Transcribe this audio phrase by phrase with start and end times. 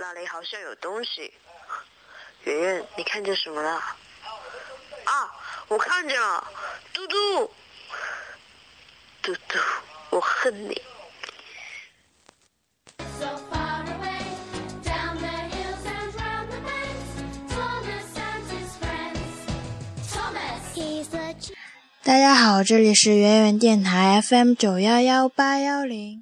[0.00, 1.32] 那里好像有东西。
[2.44, 3.72] 圆圆，你看见什么了？
[3.72, 5.34] 啊，
[5.66, 6.46] 我看见了，
[6.92, 7.50] 嘟嘟，
[9.20, 9.58] 嘟嘟，
[10.10, 10.80] 我恨你。
[22.04, 26.16] 大家好，这里是圆圆电台 FM 九幺幺八幺零。